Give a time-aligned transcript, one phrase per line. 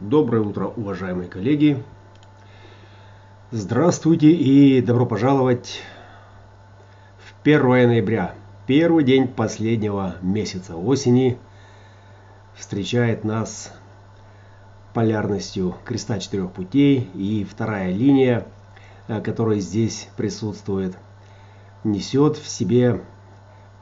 [0.00, 1.82] Доброе утро, уважаемые коллеги.
[3.50, 5.80] Здравствуйте и добро пожаловать
[7.18, 8.36] в 1 ноября.
[8.68, 11.36] Первый день последнего месяца осени
[12.54, 13.74] встречает нас
[14.94, 18.46] полярностью креста четырех путей и вторая линия,
[19.08, 20.96] э, которая здесь присутствует,
[21.82, 23.00] несет в себе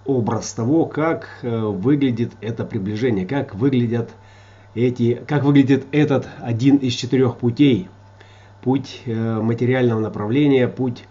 [0.06, 4.14] образ того, как э, выглядит это приближение, как выглядят
[4.76, 7.89] эти, как выглядит этот один из четырех путей.
[8.62, 11.04] Путь э, материального направления, путь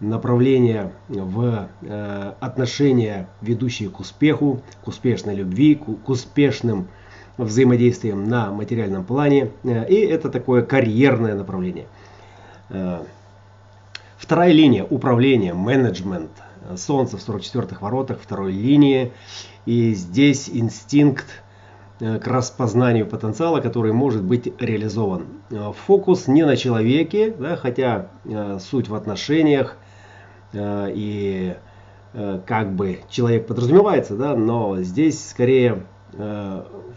[0.00, 6.88] направления в э, отношения, ведущие к успеху, к успешной любви, к, успешным
[7.36, 9.50] взаимодействиям на материальном плане.
[9.62, 11.86] Э, и это такое карьерное направление.
[14.16, 16.30] Вторая линия управления, менеджмент.
[16.76, 19.12] Солнце в 44-х воротах второй линии.
[19.66, 21.43] И здесь инстинкт
[21.98, 25.26] к распознанию потенциала, который может быть реализован.
[25.50, 29.76] Э, фокус не на человеке, да, хотя э, суть в отношениях
[30.56, 31.56] и
[32.46, 35.82] как бы человек подразумевается, да, но здесь скорее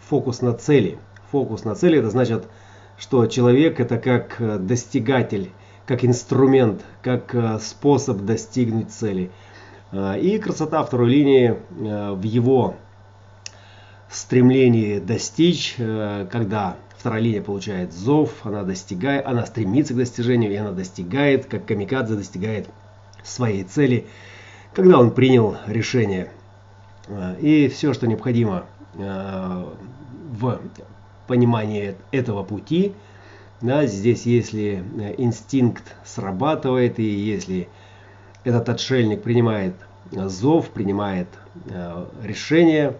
[0.08, 0.96] фокус на цели.
[1.32, 2.44] Фокус на цели это значит,
[2.96, 5.50] что человек это как достигатель,
[5.86, 9.32] как инструмент, как способ достигнуть цели.
[9.92, 12.76] И красота второй линии в его
[14.10, 20.56] стремлении достичь, э, когда вторая линия получает зов, она достигает, она стремится к достижению, и
[20.56, 22.68] она достигает, как камикадзе достигает
[23.22, 24.06] своей цели,
[24.74, 26.30] когда он принял решение.
[27.08, 28.64] Э, и все, что необходимо
[28.94, 29.64] э,
[30.32, 30.60] в
[31.26, 32.94] понимании этого пути,
[33.60, 34.84] да, здесь если
[35.18, 37.68] инстинкт срабатывает, и если
[38.44, 39.74] этот отшельник принимает
[40.12, 41.26] зов, принимает
[42.22, 42.94] решение,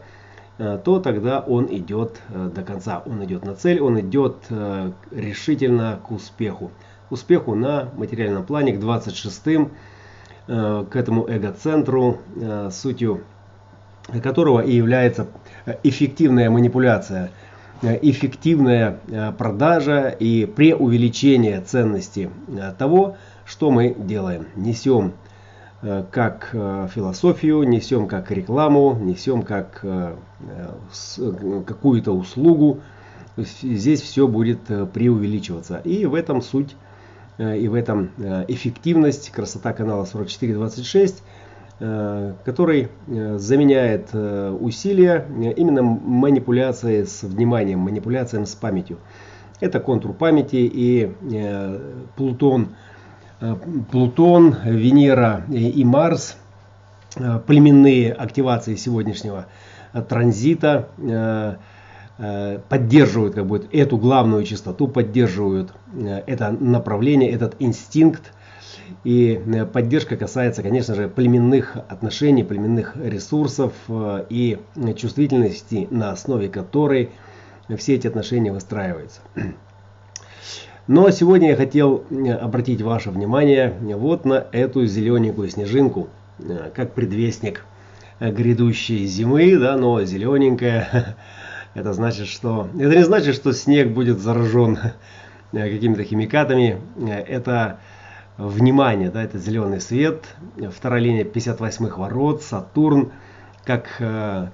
[0.58, 6.00] то тогда он идет э, до конца, он идет на цель, он идет э, решительно
[6.04, 6.72] к успеху.
[7.08, 9.70] К успеху на материальном плане, к 26-м,
[10.46, 12.18] к этому эго-центру,
[12.70, 13.22] сутью
[14.22, 15.26] которого и является
[15.82, 17.30] эффективная манипуляция,
[17.82, 18.98] эффективная
[19.38, 22.30] продажа и преувеличение ценности
[22.78, 23.16] того,
[23.46, 24.46] что мы делаем.
[24.54, 25.27] Несем Э,
[25.80, 30.16] как э, философию, несем как рекламу, несем как э,
[31.66, 32.80] какую-то услугу.
[33.36, 34.62] Здесь все будет
[34.92, 35.80] преувеличиваться.
[35.84, 36.74] И в этом суть,
[37.38, 38.10] и в этом
[38.48, 41.22] эффективность красота канала 4426,
[41.78, 45.24] который заменяет усилия
[45.56, 48.98] именно манипуляции с вниманием, манипуляциям с памятью.
[49.60, 51.12] Это контур памяти и
[52.16, 52.87] Плутон– Э,
[53.90, 56.36] Плутон, Венера и Марс,
[57.16, 59.46] э, племенные активации сегодняшнего
[59.92, 61.58] э, транзита
[62.68, 65.72] поддерживают как бы эту главную частоту, поддерживают
[66.26, 68.32] это направление, этот инстинкт.
[69.04, 69.40] И
[69.72, 74.58] поддержка касается, конечно же, племенных отношений, племенных ресурсов и
[74.96, 77.10] чувствительности, на основе которой
[77.76, 79.20] все эти отношения выстраиваются.
[80.88, 86.94] Но сегодня я хотел э, обратить ваше внимание вот на эту зелененькую снежинку, э, как
[86.94, 87.66] предвестник
[88.20, 91.16] э, грядущей зимы, да, но зелененькая.
[91.74, 94.78] Это значит, что это не значит, что снег будет заражен
[95.52, 96.80] какими-то химикатами.
[97.06, 97.78] Это
[98.38, 100.24] внимание, да, это зеленый свет.
[100.74, 103.12] Вторая линия 58-х ворот, Сатурн,
[103.64, 104.02] как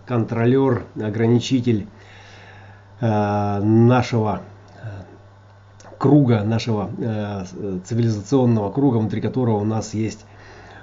[0.06, 1.86] контролер, ограничитель
[3.00, 4.42] нашего
[5.98, 7.44] круга, нашего э,
[7.84, 10.24] цивилизационного круга, внутри которого у нас есть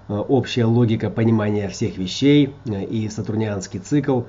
[0.08, 4.22] э, общая логика понимания всех вещей э, и сатурнианский цикл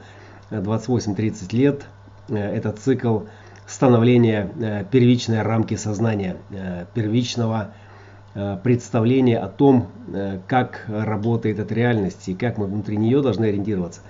[0.50, 1.86] 28-30 лет.
[2.28, 3.20] Это цикл
[3.66, 6.36] становления первичной рамки сознания,
[6.94, 7.72] первичного
[8.62, 9.88] представления о том,
[10.46, 14.02] как работает эта реальность и как мы внутри нее должны ориентироваться.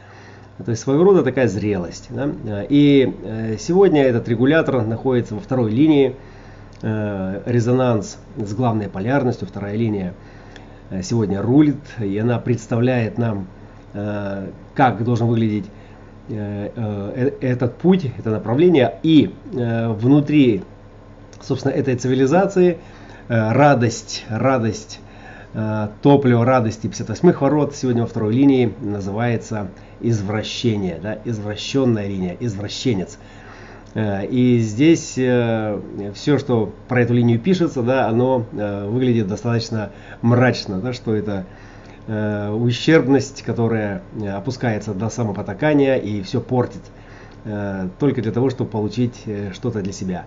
[0.65, 2.09] То есть своего рода такая зрелость.
[2.10, 2.28] Да?
[2.69, 6.16] И сегодня этот регулятор находится во второй линии
[6.82, 10.14] резонанс с главной полярностью, вторая линия
[10.90, 13.46] э, сегодня рулит, и она представляет нам,
[13.94, 15.66] э, как должен выглядеть
[16.28, 20.62] этот путь, это направление, и внутри,
[21.40, 22.78] собственно, этой цивилизации
[23.28, 25.00] радость, радость,
[26.00, 29.68] топливо радости 58-х ворот сегодня во второй линии называется
[30.00, 33.18] извращение, да, извращенная линия, извращенец.
[33.94, 35.80] Э, и здесь э,
[36.15, 39.91] все, что про эту линию пишется, да, оно э, выглядит достаточно
[40.22, 41.47] мрачно, да, что это
[42.04, 44.03] ущербность, которая
[44.34, 46.80] опускается до самопотакания и все портит
[48.00, 50.24] только для того, чтобы получить что-то для себя.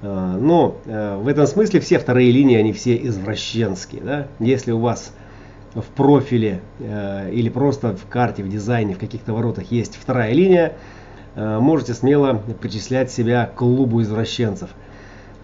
[0.00, 4.00] Но в этом смысле все вторые линии, они все извращенские.
[4.00, 4.26] Да?
[4.38, 5.12] Если у вас
[5.74, 10.72] в профиле или просто в карте, в дизайне, в каких-то воротах есть вторая линия,
[11.36, 14.70] можете смело причислять себя к клубу извращенцев.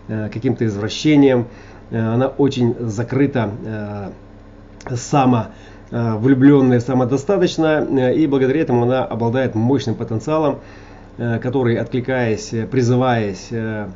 [0.08, 1.46] э, каким-то извращением.
[1.90, 4.10] Э, она очень закрыта, э,
[4.96, 5.44] само э,
[5.90, 10.60] влюбленная, самодостаточна, э, и благодаря этому она обладает мощным потенциалом,
[11.18, 13.88] э, который, откликаясь, призываясь, э,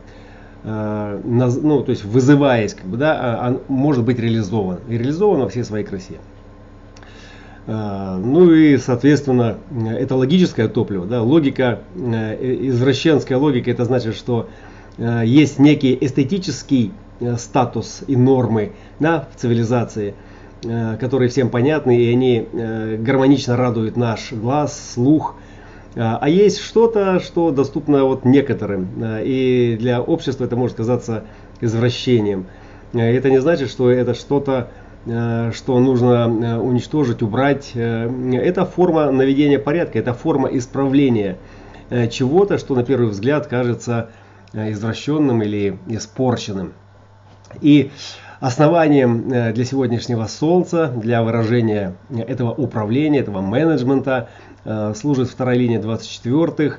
[0.64, 4.78] Э, ну, то есть вызываясь, как бы, да, а, может быть реализован.
[4.88, 6.14] И реализован во всей своей красе.
[7.66, 11.04] Э, ну и, соответственно, это логическое топливо.
[11.04, 14.48] Да, логика, э, извращенская логика, это значит, что
[14.96, 16.92] есть некий эстетический
[17.36, 20.14] статус и нормы да, в цивилизации,
[21.00, 22.48] которые всем понятны, и они
[22.98, 25.36] гармонично радуют наш глаз, слух,
[25.96, 28.88] а, а есть что-то, что доступно вот некоторым,
[29.22, 31.24] и для общества это может казаться
[31.60, 32.46] извращением.
[32.92, 34.70] Это не значит, что это что-то,
[35.04, 37.72] что нужно уничтожить, убрать.
[37.74, 41.38] Это форма наведения порядка, это форма исправления
[42.10, 44.10] чего-то, что на первый взгляд кажется
[44.52, 46.72] извращенным или испорченным.
[47.60, 47.90] И
[48.40, 54.28] основанием для сегодняшнего солнца, для выражения этого управления, этого менеджмента
[54.64, 56.78] Э, служит вторая линия 24-х,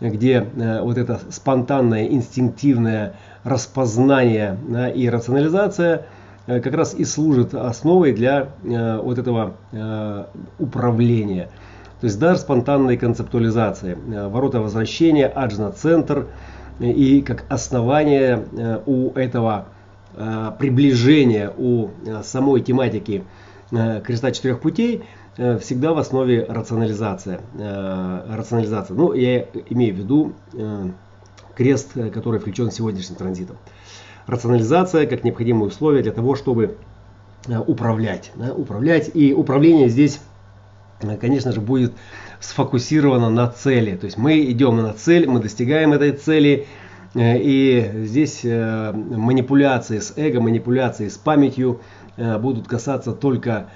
[0.00, 3.14] где э, вот это спонтанное, инстинктивное
[3.44, 4.58] распознание
[4.94, 6.06] и рационализация
[6.46, 9.56] э, как раз и служит основой для вот этого
[10.58, 11.50] управления.
[12.00, 13.96] То есть дар спонтанной концептуализации,
[14.28, 16.26] ворота возвращения, аджна-центр
[16.78, 18.44] и как основание
[18.84, 19.68] у этого
[20.58, 21.90] приближения, у
[22.22, 23.24] самой тематики
[23.70, 25.04] креста четырех путей–
[25.38, 27.40] Э, всегда в основе рационализация.
[27.58, 28.96] Э, рационализация.
[28.96, 30.88] Ну, я имею в виду э,
[31.54, 33.56] крест, который включен сегодняшним транзитом.
[34.26, 36.76] Рационализация как необходимое условие для того, чтобы
[37.66, 38.32] управлять.
[38.34, 39.10] Да, управлять.
[39.14, 40.20] И управление здесь,
[41.20, 41.92] конечно же, будет
[42.40, 43.94] сфокусировано на цели.
[43.94, 46.66] То есть мы идем на цель, мы достигаем этой цели.
[47.14, 51.80] И здесь манипуляции с эго, манипуляции с памятью
[52.16, 53.68] будут касаться только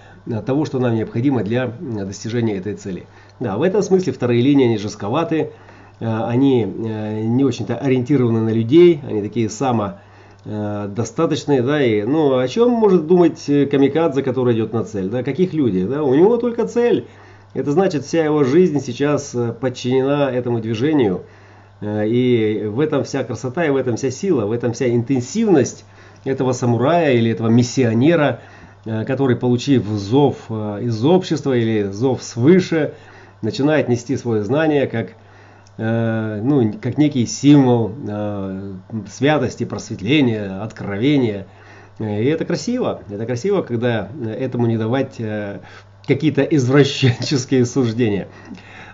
[0.46, 3.06] того, что нам необходимо для достижения этой цели.
[3.40, 5.52] Да, в этом смысле вторые линии, они жестковаты,
[5.98, 12.46] э, они э, не очень-то ориентированы на людей, они такие самодостаточные, да, и, ну, о
[12.48, 16.66] чем может думать камикадзе, который идет на цель, да, каких людей, да, у него только
[16.66, 17.06] цель,
[17.54, 21.22] это значит, вся его жизнь сейчас э, подчинена этому движению,
[21.82, 25.84] и в этом вся красота, и в этом вся сила, в этом вся интенсивность
[26.24, 28.40] этого самурая или этого миссионера–
[28.86, 32.94] Э, который, получив зов э, из общества или зов свыше,
[33.42, 35.10] начинает нести свое знание как,
[35.76, 37.92] э, ну, как некий символ
[39.10, 41.46] святости, просветления, откровения.
[41.98, 43.02] И это красиво.
[43.10, 45.20] Это красиво, когда этому не давать
[46.06, 48.28] какие-то извращенческие суждения.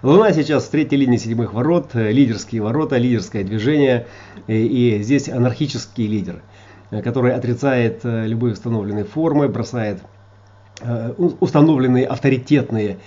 [0.02, 4.06] Луна сейчас в третьей линии седьмых ворот, лидерские ворота, лидерское движение,
[4.46, 6.42] и здесь анархический лидер–
[6.90, 10.00] Э, который отрицает э, любые установленные формы, бросает
[10.80, 12.98] э, установленные авторитетные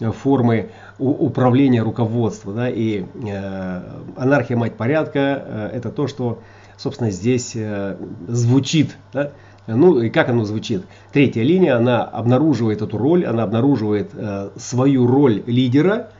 [0.00, 2.52] формы управления, руководства.
[2.52, 3.04] Да, и
[4.16, 6.38] анархия мать порядка это то, что,
[6.76, 7.56] собственно, здесь
[8.28, 8.96] звучит.
[9.12, 9.32] Да?
[9.66, 10.84] Ну и как оно звучит?
[11.12, 14.12] Третья линия, она обнаруживает эту роль, она обнаруживает
[14.56, 16.10] свою роль лидера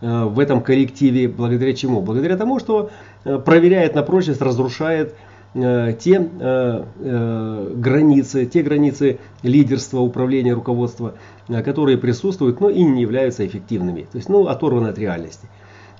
[0.00, 1.28] в этом коллективе.
[1.28, 2.02] Благодаря чему?
[2.02, 2.90] Благодаря тому, что
[3.22, 5.14] проверяет на прочность, разрушает
[5.54, 11.14] Э, те э, э, границы, те границы лидерства, управления, руководства,
[11.46, 15.48] которые присутствуют, но и не являются эффективными, то есть ну, оторваны от реальности.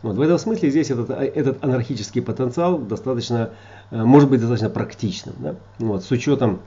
[0.02, 3.50] Вот, в этом смысле здесь этот, этот анархический потенциал достаточно,
[3.90, 5.36] может быть достаточно практичным.
[5.38, 5.54] Да?
[5.78, 6.60] Вот, с учетом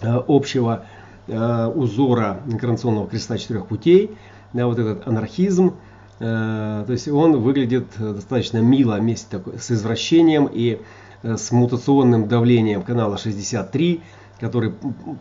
[0.00, 0.86] общего
[1.26, 4.16] узора инкарнационного креста четырех путей,
[4.52, 5.74] да, вот этот анархизм,
[6.20, 10.80] то есть он выглядит достаточно мило вместе с извращением и
[11.22, 14.00] Э, с мутационным давлением канала 63,
[14.38, 14.74] который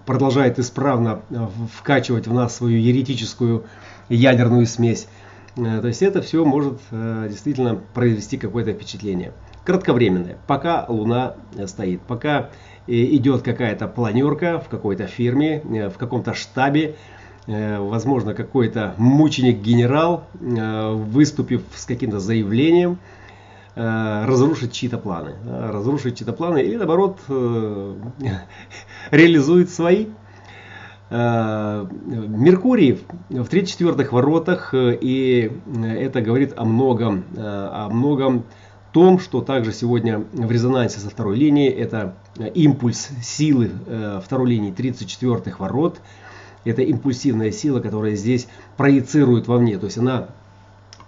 [0.06, 3.66] продолжает исправно э, вкачивать в нас свою еретическую
[4.08, 5.08] ядерную смесь.
[5.58, 9.34] Э, то есть это все может действительно произвести какое-то впечатление.
[9.66, 12.50] Кратковременное, пока Луна стоит, пока
[12.88, 16.96] идет какая-то планерка в какой-то фирме, в каком-то штабе,
[17.48, 22.98] возможно какой-то мученик-генерал, выступив с каким-то заявлением,
[23.76, 25.36] разрушить чьи-то планы.
[25.46, 27.20] Разрушить чьи-то планы или наоборот
[29.12, 30.08] реализует свои.
[31.10, 35.52] Меркурий в 34-х воротах, и
[35.84, 38.44] это говорит о многом, о многом
[38.92, 42.16] том, что также сегодня в резонансе со второй линией, это
[42.54, 46.00] импульс силы э, второй линии 34-х ворот,
[46.66, 48.48] это импульсивная сила, которая здесь
[48.78, 50.30] проецирует вовне, то есть она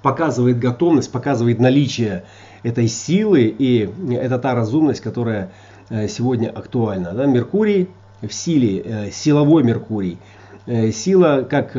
[0.02, 2.24] показывает готовность, показывает наличие
[2.64, 5.52] этой силы, и это та разумность, которая
[5.90, 7.12] э, сегодня актуальна.
[7.14, 7.26] Да?
[7.26, 7.90] Меркурий
[8.22, 10.18] в силе, э, силовой Меркурий,
[10.94, 11.76] сила как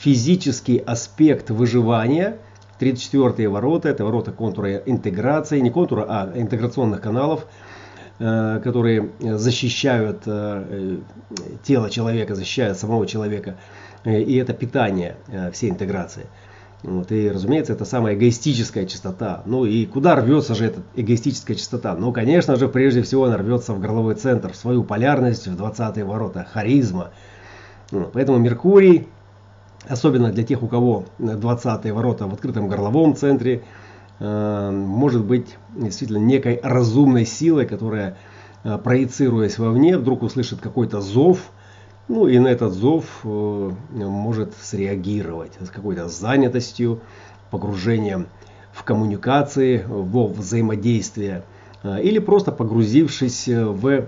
[0.00, 2.38] физический аспект выживания–
[2.82, 7.46] 34 ворота, это ворота контура интеграции, не контура, а интеграционных каналов, э,
[8.62, 10.98] которые защищают э,
[11.64, 13.56] тело человека, защищают самого человека.
[14.04, 15.16] Э, и это питание
[15.52, 16.26] всей интеграции.
[16.82, 19.42] Вот, и, разумеется, это самая эгоистическая частота.
[19.46, 21.94] Ну и куда рвется же эта эгоистическая частота?
[21.94, 26.02] Ну, конечно же, прежде всего она рвется в горловой центр, в свою полярность, в 20
[26.02, 27.10] ворота, харизма.
[28.12, 29.06] Поэтому Меркурий
[29.88, 33.62] особенно для тех, у кого 20 ворота в открытом горловом центре, э,
[34.22, 38.16] может быть действительно некой разумной силой, которая,
[38.62, 41.40] э, проецируясь вовне, вдруг услышит какой-то зов,
[42.08, 47.00] ну и на этот зов э, может среагировать с какой-то занятостью,
[47.50, 48.28] погружением
[48.72, 51.42] в коммуникации, во взаимодействие,
[51.84, 54.06] или просто погрузившись в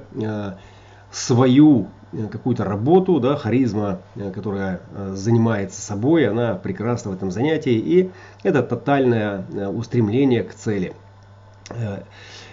[1.11, 7.31] свою Э, какую-то работу, да, харизма, э, которая э, занимается собой, она прекрасна в этом
[7.31, 8.11] занятии, и
[8.43, 10.93] это тотальное устремление к цели.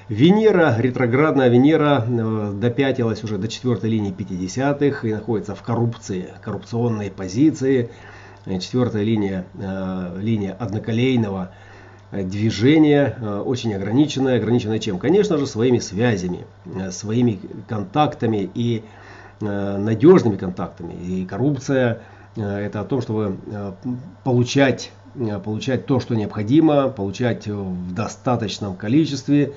[0.07, 2.05] Венера, ретроградная Венера,
[2.53, 7.89] допятилась уже до четвертой линии 50-х и находится в коррупции, коррупционной позиции.
[8.45, 9.45] Четвертая линия,
[10.17, 11.51] линия одноколейного
[12.11, 13.15] движения,
[13.45, 14.37] очень ограниченная.
[14.37, 14.97] Ограниченная чем?
[14.97, 16.45] Конечно же, своими связями,
[16.89, 18.87] своими контактами и Э,
[19.41, 20.93] надежными контактами.
[20.93, 22.01] И коррупция
[22.35, 23.71] э, это о том, чтобы э,
[24.23, 24.91] получать,
[25.43, 29.53] получать то, что необходимо, получать в достаточном количестве,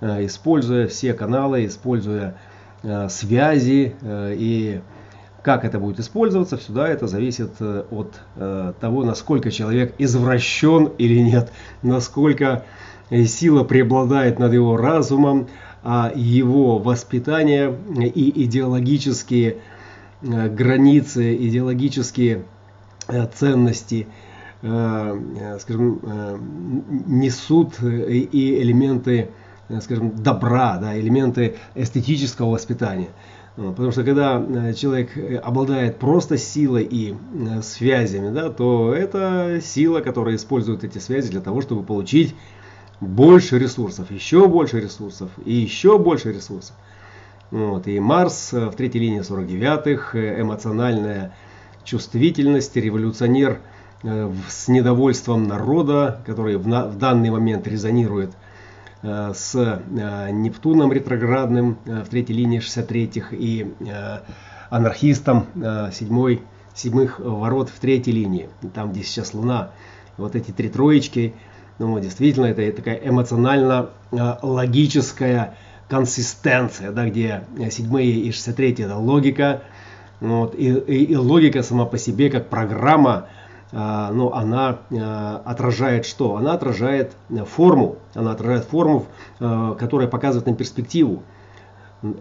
[0.00, 2.34] используя все каналы, используя
[3.08, 4.80] связи и
[5.42, 11.52] как это будет использоваться, сюда это зависит от того, насколько человек извращен или нет,
[11.82, 12.64] насколько
[13.10, 15.46] сила преобладает над его разумом,
[15.84, 19.58] его воспитание и идеологические
[20.22, 22.44] э, границы, идеологические
[23.08, 24.08] э, ценности,
[24.62, 26.00] э, скажем,
[27.06, 29.30] несут и элементы,
[29.80, 33.08] скажем, добра, да, элементы эстетического воспитания.
[33.54, 35.10] Потому что когда человек
[35.42, 37.14] обладает просто силой и
[37.62, 42.34] связями, да, то это сила, которая использует эти связи для того, чтобы получить
[43.00, 46.74] больше ресурсов, еще больше ресурсов и еще больше ресурсов.
[47.50, 47.86] Вот.
[47.86, 51.32] И Марс э, в третьей линии 49-х, э, эмоциональная
[51.84, 53.60] чувствительность, революционер
[54.02, 58.32] э, с недовольством народа, который в, данный момент резонирует
[59.02, 59.82] с
[60.32, 63.70] Нептуном ретроградным в третьей линии 63-х и
[64.68, 65.46] анархистом
[65.92, 66.42] седьмой,
[66.74, 69.70] седьмых ворот в третьей линии, там где сейчас Луна.
[70.16, 71.34] Вот эти три троечки–
[71.78, 75.54] ну, действительно, это такая эмоционально-логическая
[75.88, 79.62] консистенция, да, где седьмые и 63 это логика,
[80.20, 83.26] вот, и, и, и логика сама по себе, как программа,
[83.72, 86.36] а, ну, она а, отражает что?
[86.36, 87.12] Она отражает
[87.46, 89.04] форму, она отражает форму,
[89.38, 91.22] а, которая показывает нам перспективу.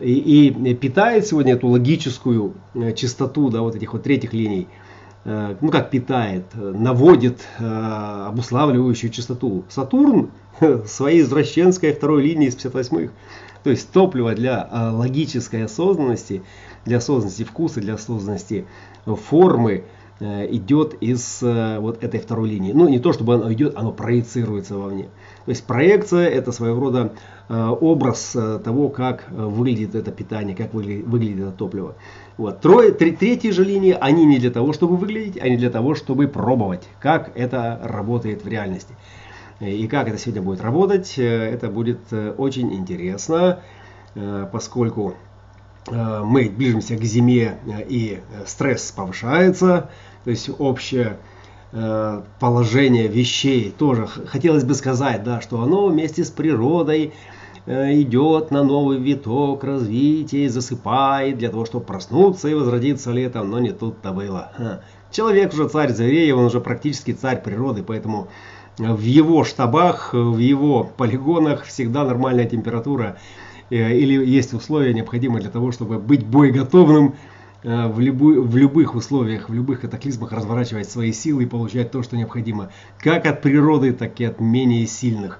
[0.02, 2.54] И, и питает сегодня эту логическую
[2.96, 4.95] чистоту, да, вот этих вот третьих линий– Э,
[5.26, 7.66] ну как питает, наводит э,
[8.28, 9.66] обуславливающую частоту.
[9.70, 10.30] Сатурн
[10.86, 13.12] своей извращенской второй линии из 58-х.
[13.64, 16.44] То есть топливо для э, логической осознанности,
[16.86, 18.66] для осознанности вкуса, для осознанности
[19.06, 19.86] формы
[20.22, 22.72] идет из вот этой второй линии.
[22.72, 25.10] Ну не то чтобы оно идет, оно проецируется вовне.
[25.44, 27.12] То есть проекция это своего рода
[27.50, 28.32] образ
[28.64, 31.96] того, как выглядит это питание, как выглядит это топливо.
[32.38, 32.60] Вот.
[32.60, 36.28] Трое, три, третьи же линии, они не для того, чтобы выглядеть, они для того, чтобы
[36.28, 38.94] пробовать, как это работает в реальности.
[39.62, 43.62] И как это сегодня будет работать, э, это будет э, очень интересно,
[44.16, 45.16] э, поскольку
[45.88, 49.92] мы движемся к зиме и стресс повышается,
[50.24, 51.20] то есть общее
[52.40, 57.14] положение вещей тоже хотелось бы сказать, да, что оно вместе с природой
[57.68, 63.60] идет на новый виток развития и засыпает для того, чтобы проснуться и возродиться летом, но
[63.60, 64.82] не тут-то было.
[65.12, 68.28] Человек уже царь зверей, он уже практически царь природы, поэтому
[68.78, 73.18] в его штабах, в его полигонах всегда нормальная температура
[73.70, 77.16] или есть условия необходимые для того, чтобы быть боеготовным
[77.64, 82.16] в, любой, в любых условиях, в любых катаклизмах разворачивать свои силы и получать то, что
[82.16, 82.70] необходимо,
[83.00, 85.40] как от природы, так и от менее сильных.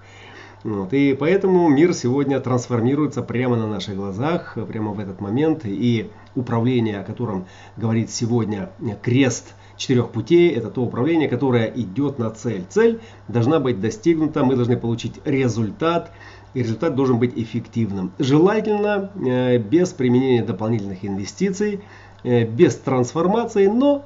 [0.66, 0.94] Вот.
[0.94, 5.62] И поэтому мир сегодня трансформируется прямо на наших глазах, прямо в этот момент.
[5.64, 7.46] И управление, о котором
[7.78, 8.72] говорит сегодня
[9.04, 12.66] крест четырех путей, это то управление, которое идет на цель.
[12.68, 16.12] Цель должна быть достигнута, мы должны получить результат,
[16.56, 18.12] и результат должен быть эффективным.
[18.18, 21.82] Желательно э, без применения дополнительных инвестиций,
[22.24, 24.04] э, без трансформации, но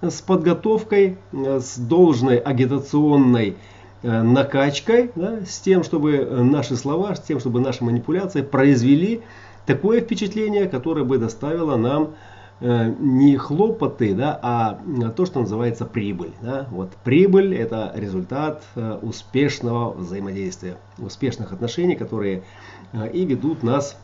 [0.00, 3.56] с подготовкой, э, с должной агитационной
[4.02, 9.22] накачкой, да, с тем, чтобы э, наши слова, с тем, чтобы наши манипуляции произвели
[9.66, 12.14] такое впечатление, которое бы доставило нам
[12.60, 14.80] э, не хлопоты, да, а
[15.16, 16.32] то, что называется прибыль.
[16.40, 16.66] Да.
[16.70, 22.44] Вот прибыль это результат э, успешного взаимодействия, успешных отношений, которые
[22.92, 23.98] э, и ведут нас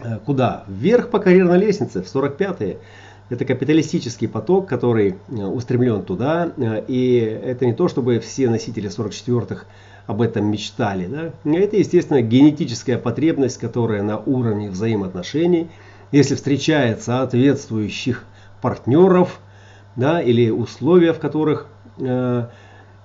[0.00, 0.64] э, куда?
[0.68, 2.78] Вверх по карьерной лестнице, в 45-е.
[3.30, 6.50] Это капиталистический поток, который э, устремлен туда.
[6.56, 9.64] Э, и это не то, чтобы все носители 44-х
[10.06, 11.06] об этом мечтали.
[11.06, 11.32] Да?
[11.58, 15.68] Это, естественно, генетическая потребность, которая на уровне взаимоотношений,
[16.10, 18.24] если встречает соответствующих
[18.62, 19.40] партнеров
[19.94, 21.66] да, или условия, в которых
[21.98, 22.46] э,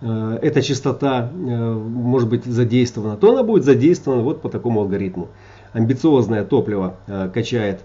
[0.01, 5.29] эта частота может быть задействована, то она будет задействована вот по такому алгоритму.
[5.71, 6.97] Амбициозное топливо
[7.33, 7.79] качает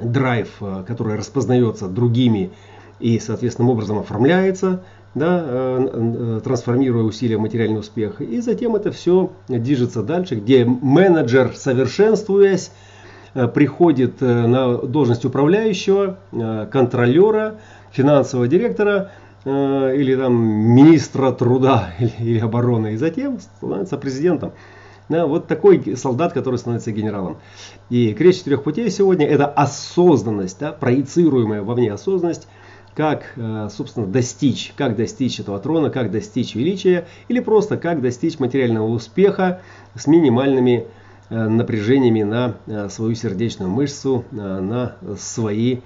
[0.00, 2.50] драйв, э, который распознается другими
[3.00, 4.82] и соответственным образом оформляется,
[5.14, 8.20] да, э, э, трансформируя усилия в материальный успех.
[8.20, 12.70] И затем это все движется дальше, где менеджер, совершенствуясь,
[13.54, 16.18] приходит на должность управляющего,
[16.72, 17.56] контролера,
[17.92, 19.12] финансового директора
[19.44, 24.52] или там министра труда или обороны, и затем становится президентом.
[25.08, 27.38] Да, вот такой солдат, который становится генералом.
[27.88, 32.46] И крест четырех путей сегодня это осознанность, да, проецируемая вовне осознанность,
[32.94, 38.38] как, э, собственно, достичь, как достичь этого трона, как достичь величия, или просто как достичь
[38.38, 39.62] материального успеха
[39.94, 40.86] с минимальными
[41.30, 45.78] э, напряжениями на э, свою сердечную мышцу, на свои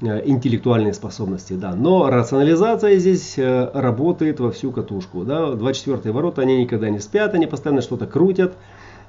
[0.00, 1.74] интеллектуальные способности, да.
[1.74, 5.52] Но рационализация здесь э, работает во всю катушку, да.
[5.52, 8.56] 24 ворота, они никогда не спят, они постоянно что-то крутят.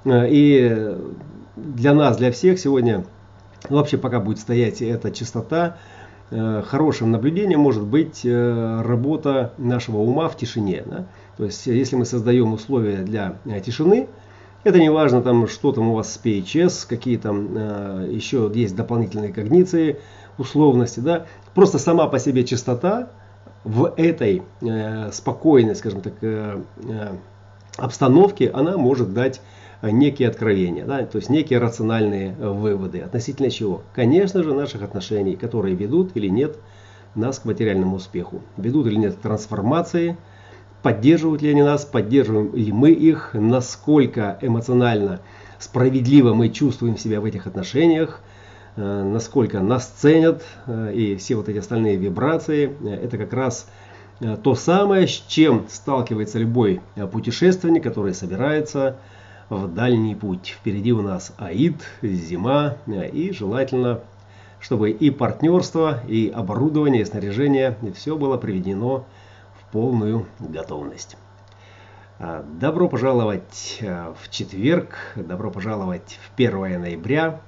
[0.05, 0.97] Э, и
[1.55, 3.05] для нас, для всех сегодня,
[3.69, 5.77] вообще пока будет стоять эта частота,
[6.31, 10.83] хорошим наблюдением может быть работа нашего ума в тишине.
[10.85, 11.07] Да?
[11.37, 14.07] То есть, если мы создаем условия для тишины,
[14.63, 19.33] это не важно, там, что там у вас с PHS, какие там еще есть дополнительные
[19.33, 19.97] когниции,
[20.39, 23.09] условности, да, просто сама по себе чистота
[23.63, 27.15] в этой э, спокойной, скажем так, э, э,
[27.77, 29.41] обстановке, она может дать
[29.81, 32.99] некие откровения, да, то есть некие рациональные выводы.
[32.99, 33.81] Относительно чего?
[33.93, 36.57] Конечно же, наших отношений, которые ведут или нет
[37.15, 38.41] нас к материальному успеху.
[38.57, 40.17] Ведут или нет к трансформации,
[40.81, 45.21] поддерживают ли они нас, поддерживаем ли мы их, насколько эмоционально
[45.59, 48.28] справедливо мы чувствуем себя в этих отношениях, Э,
[48.79, 53.67] насколько нас ценят э, и все вот эти остальные вибрации, э, это как раз
[54.43, 56.81] то самое, с чем сталкивается любой
[57.13, 58.97] путешественник, который собирается
[59.47, 60.57] в дальний путь.
[60.59, 64.01] Впереди у нас Аид, зима и желательно,
[64.59, 69.05] чтобы и партнерство, и оборудование, и снаряжение, все было приведено
[69.57, 71.15] в полную готовность.
[72.59, 77.39] Добро пожаловать в четверг, добро пожаловать в 1 ноября.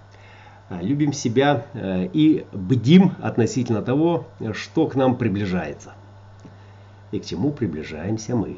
[0.72, 5.92] А, любим себя э, и бдим относительно того, что к нам приближается
[7.12, 8.58] и к чему приближаемся мы.